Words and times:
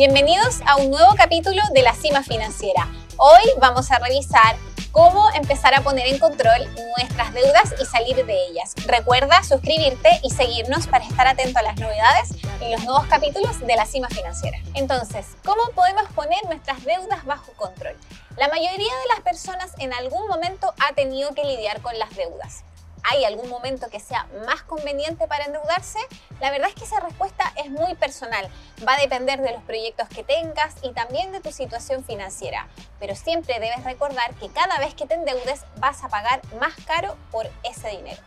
Bienvenidos 0.00 0.62
a 0.64 0.76
un 0.76 0.90
nuevo 0.90 1.14
capítulo 1.14 1.60
de 1.74 1.82
la 1.82 1.92
Cima 1.92 2.22
Financiera. 2.22 2.88
Hoy 3.18 3.42
vamos 3.60 3.90
a 3.90 3.98
revisar 3.98 4.56
cómo 4.92 5.28
empezar 5.34 5.74
a 5.74 5.82
poner 5.82 6.06
en 6.06 6.18
control 6.18 6.74
nuestras 6.96 7.34
deudas 7.34 7.74
y 7.78 7.84
salir 7.84 8.24
de 8.24 8.46
ellas. 8.46 8.72
Recuerda 8.86 9.42
suscribirte 9.42 10.08
y 10.24 10.30
seguirnos 10.30 10.86
para 10.86 11.04
estar 11.04 11.26
atento 11.26 11.58
a 11.58 11.62
las 11.62 11.76
novedades 11.76 12.30
y 12.62 12.72
los 12.72 12.82
nuevos 12.84 13.04
capítulos 13.08 13.60
de 13.60 13.76
la 13.76 13.84
Cima 13.84 14.08
Financiera. 14.08 14.56
Entonces, 14.72 15.26
¿cómo 15.44 15.60
podemos 15.74 16.10
poner 16.14 16.42
nuestras 16.46 16.82
deudas 16.82 17.26
bajo 17.26 17.52
control? 17.52 17.94
La 18.38 18.48
mayoría 18.48 18.70
de 18.78 19.08
las 19.10 19.20
personas 19.20 19.72
en 19.80 19.92
algún 19.92 20.26
momento 20.28 20.72
ha 20.78 20.94
tenido 20.94 21.34
que 21.34 21.44
lidiar 21.44 21.82
con 21.82 21.98
las 21.98 22.16
deudas 22.16 22.64
hay 23.02 23.24
algún 23.24 23.48
momento 23.48 23.88
que 23.88 24.00
sea 24.00 24.26
más 24.46 24.62
conveniente 24.62 25.26
para 25.26 25.44
endeudarse, 25.44 25.98
la 26.40 26.50
verdad 26.50 26.68
es 26.68 26.74
que 26.74 26.84
esa 26.84 27.00
respuesta 27.00 27.52
es 27.56 27.70
muy 27.70 27.94
personal. 27.94 28.48
Va 28.86 28.94
a 28.94 29.00
depender 29.00 29.40
de 29.40 29.52
los 29.52 29.62
proyectos 29.62 30.08
que 30.08 30.24
tengas 30.24 30.74
y 30.82 30.92
también 30.92 31.32
de 31.32 31.40
tu 31.40 31.52
situación 31.52 32.04
financiera. 32.04 32.68
Pero 32.98 33.14
siempre 33.14 33.60
debes 33.60 33.84
recordar 33.84 34.34
que 34.34 34.48
cada 34.48 34.78
vez 34.78 34.94
que 34.94 35.06
te 35.06 35.14
endeudes 35.14 35.64
vas 35.76 36.02
a 36.04 36.08
pagar 36.08 36.40
más 36.60 36.74
caro 36.86 37.16
por 37.30 37.50
ese 37.62 37.88
dinero. 37.88 38.20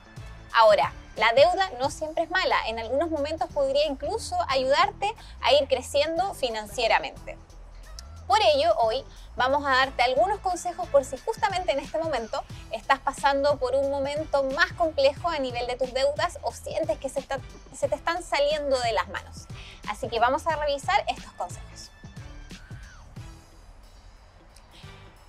Ahora, 0.54 0.94
la 1.16 1.32
deuda 1.34 1.70
no 1.80 1.90
siempre 1.90 2.24
es 2.24 2.32
mala. 2.32 2.58
En 2.68 2.80
algunos 2.80 3.10
momentos 3.10 3.50
podría 3.54 3.86
incluso 3.86 4.36
ayudarte 4.48 5.14
a 5.42 5.54
ir 5.54 5.68
creciendo 5.68 6.34
financieramente. 6.34 7.38
Por 8.28 8.40
ello, 8.42 8.74
hoy 8.78 9.04
vamos 9.36 9.66
a 9.66 9.72
darte 9.72 10.02
algunos 10.02 10.40
consejos 10.40 10.88
por 10.88 11.04
si 11.04 11.18
justamente 11.18 11.72
en 11.72 11.80
este 11.80 11.98
momento 11.98 12.44
estás 12.84 13.00
pasando 13.00 13.58
por 13.60 13.76
un 13.76 13.90
momento 13.90 14.44
más 14.44 14.74
complejo 14.74 15.30
a 15.30 15.40
nivel 15.40 15.66
de 15.68 15.78
tus 15.78 15.94
deudas 15.94 16.38
o 16.42 16.52
sientes 16.52 16.98
que 17.00 17.08
se, 17.08 17.26
se 17.74 17.88
te 17.88 17.96
están 17.96 18.22
saliendo 18.22 18.78
de 18.78 18.92
las 18.92 19.08
manos. 19.08 19.48
Así 19.88 20.10
que 20.10 20.20
vamos 20.20 20.46
a 20.48 20.58
revisar 20.58 21.02
estos 21.08 21.32
consejos. 21.34 21.93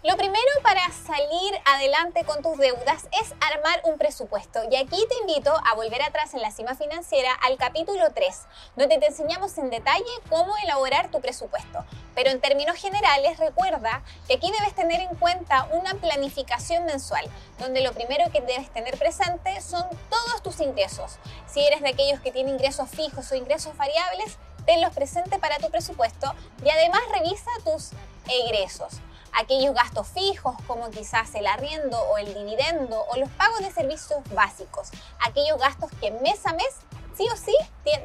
Lo 0.04 0.18
primero 0.18 0.50
para 0.62 0.82
salir 0.92 1.58
adelante 1.64 2.24
con 2.24 2.42
tus 2.42 2.58
deudas 2.58 3.08
es 3.22 3.32
armar 3.40 3.80
un 3.84 3.96
presupuesto. 3.96 4.60
Y 4.70 4.76
aquí 4.76 5.02
te 5.08 5.14
invito 5.22 5.50
a 5.50 5.74
volver 5.74 6.02
atrás 6.02 6.34
en 6.34 6.42
la 6.42 6.50
cima 6.50 6.74
financiera 6.74 7.32
al 7.42 7.56
capítulo 7.56 8.12
3, 8.12 8.40
donde 8.76 8.98
te 8.98 9.06
enseñamos 9.06 9.56
en 9.56 9.70
detalle 9.70 10.04
cómo 10.28 10.52
elaborar 10.62 11.10
tu 11.10 11.22
presupuesto. 11.22 11.86
Pero 12.14 12.28
en 12.28 12.42
términos 12.42 12.76
generales, 12.76 13.38
recuerda 13.38 14.02
que 14.28 14.34
aquí 14.34 14.52
debes 14.52 14.74
tener 14.74 15.00
en 15.00 15.16
cuenta 15.16 15.68
una 15.72 15.94
planificación 15.94 16.84
mensual, 16.84 17.24
donde 17.58 17.80
lo 17.80 17.94
primero 17.94 18.30
que 18.30 18.42
debes 18.42 18.70
tener 18.74 18.98
presente 18.98 19.58
son 19.62 19.88
todos 20.10 20.42
tus 20.42 20.60
ingresos. 20.60 21.16
Si 21.46 21.64
eres 21.64 21.80
de 21.80 21.88
aquellos 21.88 22.20
que 22.20 22.30
tienen 22.30 22.56
ingresos 22.56 22.90
fijos 22.90 23.32
o 23.32 23.36
ingresos 23.36 23.74
variables, 23.78 24.36
tenlos 24.66 24.92
presente 24.92 25.38
para 25.38 25.56
tu 25.56 25.70
presupuesto 25.70 26.30
y 26.62 26.68
además 26.68 27.00
revisa 27.10 27.50
tus 27.64 27.92
egresos 28.28 29.00
aquellos 29.34 29.74
gastos 29.74 30.08
fijos 30.08 30.56
como 30.66 30.90
quizás 30.90 31.34
el 31.34 31.46
arriendo 31.46 31.98
o 31.98 32.18
el 32.18 32.32
dividendo 32.32 33.04
o 33.08 33.16
los 33.16 33.30
pagos 33.30 33.60
de 33.60 33.70
servicios 33.70 34.20
básicos, 34.32 34.90
aquellos 35.26 35.58
gastos 35.58 35.90
que 36.00 36.10
mes 36.10 36.44
a 36.46 36.52
mes 36.52 36.74
sí 37.16 37.26
o 37.32 37.36
sí 37.36 37.54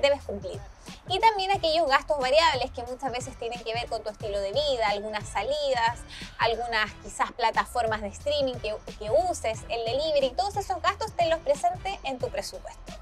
debes 0.02 0.24
cumplir. 0.24 0.60
Y 1.08 1.20
también 1.20 1.52
aquellos 1.52 1.88
gastos 1.88 2.20
variables 2.20 2.72
que 2.72 2.84
muchas 2.84 3.12
veces 3.12 3.38
tienen 3.38 3.62
que 3.64 3.74
ver 3.74 3.88
con 3.88 4.04
tu 4.04 4.10
estilo 4.10 4.40
de 4.40 4.52
vida, 4.52 4.90
algunas 4.90 5.28
salidas, 5.28 6.00
algunas 6.38 6.92
quizás 7.04 7.32
plataformas 7.32 8.02
de 8.02 8.08
streaming 8.10 8.56
que, 8.56 8.76
uses, 9.30 9.60
el 9.70 9.86
delivery, 9.86 10.32
todos 10.36 10.56
esos 10.58 10.82
gastos 10.82 11.12
tenlos 11.14 11.40
presentes 11.40 11.98
en 12.04 12.20
tu 12.20 12.30
presupuesto. 12.30 12.94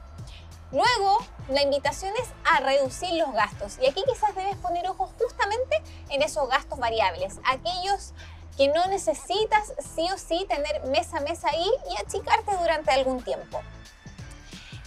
Luego, 0.72 1.20
la 1.48 1.62
invitación 1.62 2.14
es 2.22 2.28
a 2.44 2.60
reducir 2.60 3.14
los 3.14 3.32
gastos. 3.32 3.78
Y 3.82 3.88
aquí 3.88 4.04
quizás 4.06 4.36
debes 4.36 4.58
poner 4.58 4.88
ojo 4.90 5.10
justamente 5.18 5.82
en 6.10 6.22
esos 6.22 6.48
gastos 6.50 6.80
variables, 6.80 7.40
aquellos 7.46 8.14
que 8.58 8.68
no 8.70 8.88
necesitas 8.88 9.74
sí 9.96 10.08
o 10.12 10.18
sí 10.18 10.46
tener 10.50 10.84
mes 10.86 11.14
a 11.14 11.20
mes 11.20 11.46
ahí 11.46 11.70
y 11.92 12.02
achicarte 12.02 12.56
durante 12.58 12.92
algún 12.92 13.24
tiempo. 13.24 13.62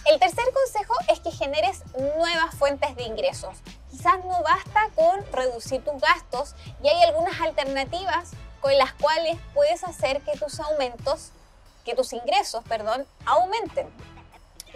El 0.05 0.19
tercer 0.19 0.45
consejo 0.51 0.93
es 1.07 1.19
que 1.19 1.31
generes 1.31 1.83
nuevas 2.17 2.55
fuentes 2.55 2.95
de 2.95 3.03
ingresos. 3.03 3.55
Quizás 3.89 4.17
no 4.25 4.41
basta 4.41 4.89
con 4.95 5.25
reducir 5.31 5.83
tus 5.83 6.01
gastos 6.01 6.55
y 6.83 6.89
hay 6.89 7.03
algunas 7.03 7.39
alternativas 7.39 8.31
con 8.59 8.75
las 8.77 8.93
cuales 8.93 9.37
puedes 9.53 9.83
hacer 9.83 10.21
que 10.21 10.37
tus 10.37 10.59
aumentos, 10.59 11.31
que 11.85 11.95
tus 11.95 12.13
ingresos, 12.13 12.63
perdón, 12.67 13.05
aumenten 13.25 13.89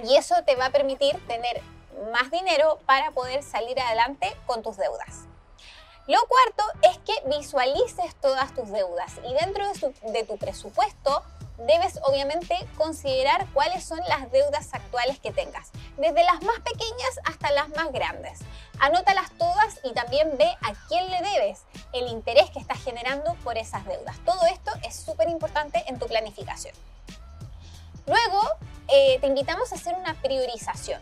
y 0.03 0.15
eso 0.15 0.35
te 0.45 0.55
va 0.55 0.67
a 0.67 0.69
permitir 0.71 1.15
tener 1.27 1.61
más 2.11 2.29
dinero 2.31 2.79
para 2.85 3.11
poder 3.11 3.43
salir 3.43 3.79
adelante 3.79 4.35
con 4.45 4.61
tus 4.61 4.77
deudas. 4.77 5.25
Lo 6.07 6.19
cuarto 6.27 6.63
es 6.83 6.99
que 6.99 7.29
visualices 7.35 8.15
todas 8.21 8.53
tus 8.53 8.69
deudas 8.69 9.13
y 9.27 9.33
dentro 9.33 9.65
de, 10.11 10.23
tu 10.23 10.37
presupuesto 10.37 11.23
debes 11.57 11.99
obviamente 12.03 12.55
considerar 12.77 13.47
cuáles 13.53 13.83
son 13.83 13.99
las 14.07 14.31
deudas 14.31 14.71
actuales 14.73 15.19
que 15.19 15.31
tengas, 15.31 15.71
desde 15.97 16.23
las 16.23 16.43
más 16.43 16.59
pequeñas 16.59 17.19
hasta 17.23 17.49
las 17.51 17.69
más 17.69 17.91
grandes. 17.91 18.39
Anótalas 18.79 19.31
todas 19.39 19.79
y 19.83 19.93
también 19.93 20.37
ve 20.37 20.55
a 20.61 20.73
quién 20.87 21.09
le 21.09 21.21
debes, 21.23 21.63
el 21.91 22.07
interés 22.09 22.51
que 22.51 22.59
estás 22.59 22.83
generando 22.83 23.33
por 23.43 23.57
esas 23.57 23.83
deudas. 23.85 24.17
Todo 24.25 24.45
esto 24.45 24.71
es 24.83 24.95
súper 24.95 25.27
importante 25.29 25.83
en 25.87 25.97
tu 25.97 26.05
planificación. 26.05 26.75
Luego, 28.05 28.41
eh, 28.89 29.17
te 29.21 29.25
invitamos 29.25 29.71
a 29.71 29.75
hacer 29.75 29.95
una 29.95 30.13
priorización 30.21 31.01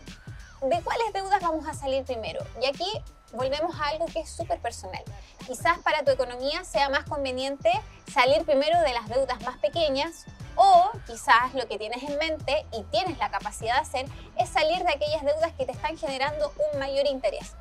de 0.62 0.80
cuáles 0.80 1.12
deudas 1.12 1.42
vamos 1.42 1.66
a 1.68 1.74
salir 1.74 2.04
primero. 2.04 2.42
Y 2.62 2.66
aquí 2.66 2.90
volvemos 3.34 3.78
a 3.80 3.88
algo 3.88 4.06
que 4.06 4.20
es 4.20 4.30
súper 4.30 4.58
personal. 4.60 5.02
Quizás 5.46 5.78
para 5.80 6.02
tu 6.04 6.10
economía 6.10 6.64
sea 6.64 6.88
más 6.88 7.04
conveniente 7.04 7.70
salir 8.12 8.44
primero 8.44 8.80
de 8.80 8.92
las 8.92 9.08
deudas 9.08 9.40
más 9.42 9.58
pequeñas 9.58 10.24
o 10.56 10.90
quizás 11.06 11.54
lo 11.54 11.66
que 11.66 11.78
tienes 11.78 12.02
en 12.02 12.16
mente 12.18 12.66
y 12.72 12.82
tienes 12.84 13.18
la 13.18 13.30
capacidad 13.30 13.74
de 13.74 13.80
hacer 13.80 14.06
es 14.38 14.48
salir 14.48 14.82
de 14.84 14.92
aquellas 14.92 15.24
deudas 15.24 15.52
que 15.52 15.66
te 15.66 15.72
están 15.72 15.96
generando 15.98 16.52
un 16.72 16.78
mayor 16.78 17.06
interés. 17.06 17.52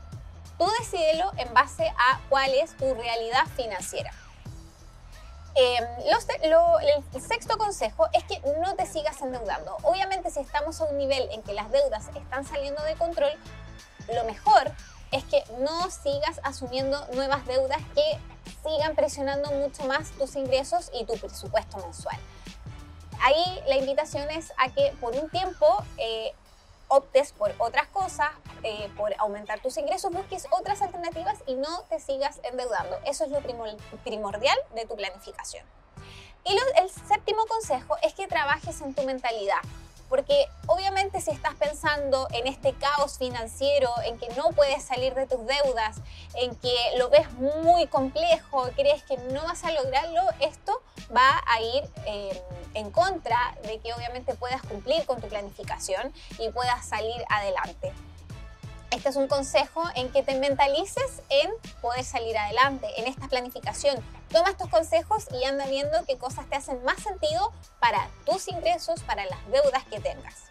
Tú 0.57 0.67
decídelo 0.79 1.31
en 1.38 1.53
base 1.53 1.88
a 1.90 2.19
cuál 2.29 2.53
es 2.53 2.78
tu 2.78 2.94
realidad 2.94 3.45
financiera. 3.55 4.11
Em, 5.55 5.85
el 7.13 7.22
sexto 7.22 7.57
consejo 7.57 8.07
es 8.13 8.23
que 8.23 8.40
no 8.59 8.75
te 8.75 8.85
sigas 8.88 9.22
endeudando. 9.22 9.78
Obviamente 9.84 10.31
si 10.31 10.40
estamos 10.40 10.81
a 10.81 10.85
un 10.85 10.97
nivel 10.97 11.29
en 11.31 11.44
que 11.44 11.53
las 11.53 11.72
deudas 11.72 12.07
están 12.16 12.45
saliendo 12.45 12.81
de 12.84 12.95
control, 12.95 13.34
lo 14.13 14.23
mejor 14.25 14.72
es 15.13 15.24
que 15.25 15.44
no 15.59 15.90
sigas 15.91 16.41
asumiendo 16.44 17.06
nuevas 17.13 17.46
deudas 17.46 17.79
que 17.94 18.19
sigan 18.63 18.96
presionando 18.96 19.51
mucho 19.51 19.85
más 19.85 20.09
tus 20.12 20.35
ingresos 20.35 20.90
y 20.94 21.06
tu 21.06 21.13
presupuesto 21.13 21.78
mensual. 21.78 22.18
Ahí 23.22 23.62
la 23.68 23.78
invitación 23.78 24.29
es 24.31 24.52
a 24.57 24.69
que 24.69 24.94
por 25.00 25.16
un 25.16 25.29
tiempo 25.29 25.66
eh, 25.97 26.34
optes 26.88 27.31
por 27.31 27.53
otras 27.59 27.88
cosas, 27.90 28.31
eh, 28.63 28.90
por 28.97 29.13
aumentar 29.19 29.62
tus 29.62 29.78
ingresos, 29.78 30.12
busques 30.12 30.47
otras 30.52 30.81
alternativas 30.81 31.38
y 31.46 31.53
no 31.53 31.84
te 31.84 32.00
sigas 32.00 32.40
endeudando. 32.44 32.97
Eso 33.06 33.23
es 33.25 33.31
lo 33.31 33.41
primordial 34.03 34.57
de 34.73 34.85
tu 34.85 34.96
planificación. 34.96 35.63
Y 36.46 36.53
el 36.53 36.90
séptimo 36.90 37.46
consejo 37.46 37.96
es 38.02 38.13
que 38.13 38.28
trabajes 38.28 38.81
en 38.81 38.94
tu 38.94 39.03
mentalidad. 39.03 39.62
Porque 40.09 40.47
si 41.23 41.31
estás 41.31 41.56
pensando 41.56 42.28
en 42.34 42.47
este 42.47 42.73
caos 42.73 43.17
financiero, 43.17 43.89
en 44.06 44.17
que 44.17 44.28
no 44.35 44.50
puedes 44.50 44.84
salir 44.84 45.13
de 45.13 45.25
tus 45.25 45.39
deudas, 45.45 45.97
en 46.35 46.53
que 46.56 46.75
lo 46.97 47.09
ves 47.09 47.31
muy 47.34 47.88
complejo, 47.88 48.69
crees 48.75 49.03
que 49.03 49.17
no 49.17 49.44
vas 49.44 49.63
a 49.63 49.72
lograrlo, 49.72 50.22
esto 50.41 50.81
va 51.16 51.41
a 51.47 51.61
ir 51.61 51.84
eh, 52.06 52.41
en 52.73 52.91
contra 52.91 53.56
de 53.63 53.79
que 53.79 53.94
obviamente 53.94 54.34
puedas 54.35 54.61
cumplir 54.63 55.05
con 55.05 55.22
tu 55.22 55.28
planificación 55.28 56.14
y 56.40 56.49
puedas 56.49 56.85
salir 56.85 57.23
adelante. 57.29 57.93
Este 58.91 59.09
es 59.09 59.16
un 59.16 59.28
consejo 59.28 59.81
en 59.96 60.11
que 60.11 60.22
te 60.22 60.35
mentalices 60.35 61.23
en 61.29 61.49
poder 61.81 62.03
salir 62.03 62.37
adelante, 62.37 62.87
en 62.97 63.08
esta 63.08 63.28
planificación. 63.28 64.03
Toma 64.29 64.49
estos 64.52 64.69
consejos 64.69 65.26
y 65.31 65.46
anda 65.46 65.66
viendo 65.66 66.05
qué 66.05 66.17
cosas 66.17 66.47
te 66.49 66.58
hacen 66.58 66.84
más 66.84 67.02
sentido 67.02 67.52
para 67.79 68.08
tus 68.26 68.47
ingresos, 68.49 69.02
para 69.02 69.26
las 69.26 69.40
deudas 69.47 69.84
que 69.85 69.99
tengas. 69.99 70.43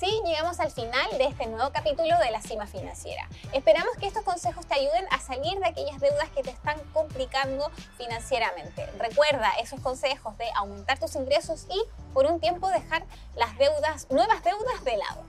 Así 0.00 0.22
llegamos 0.24 0.58
al 0.60 0.70
final 0.70 1.10
de 1.18 1.24
este 1.26 1.46
nuevo 1.46 1.70
capítulo 1.72 2.16
de 2.20 2.30
la 2.30 2.40
cima 2.40 2.66
financiera. 2.66 3.28
Esperamos 3.52 3.94
que 3.98 4.06
estos 4.06 4.22
consejos 4.22 4.66
te 4.66 4.72
ayuden 4.72 5.04
a 5.10 5.20
salir 5.20 5.58
de 5.58 5.66
aquellas 5.66 6.00
deudas 6.00 6.30
que 6.30 6.42
te 6.42 6.48
están 6.48 6.78
complicando 6.94 7.70
financieramente. 7.98 8.86
Recuerda 8.98 9.52
esos 9.60 9.78
consejos 9.80 10.38
de 10.38 10.46
aumentar 10.56 10.98
tus 10.98 11.16
ingresos 11.16 11.66
y 11.68 11.82
por 12.14 12.24
un 12.24 12.40
tiempo 12.40 12.70
dejar 12.70 13.04
las 13.36 13.58
deudas, 13.58 14.06
nuevas 14.08 14.42
deudas 14.42 14.82
de 14.84 14.96
lado. 14.96 15.22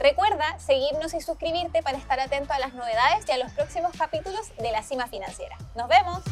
Recuerda 0.00 0.58
seguirnos 0.60 1.12
y 1.12 1.20
suscribirte 1.20 1.82
para 1.82 1.98
estar 1.98 2.18
atento 2.18 2.54
a 2.54 2.58
las 2.58 2.72
novedades 2.72 3.28
y 3.28 3.32
a 3.32 3.36
los 3.36 3.52
próximos 3.52 3.92
capítulos 3.98 4.48
de 4.56 4.72
La 4.72 4.82
Cima 4.82 5.08
Financiera. 5.08 5.58
¡Nos 5.74 5.88
vemos! 5.88 6.22